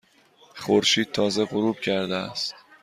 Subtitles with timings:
[0.55, 2.55] خورشید تازه غروب کرده است.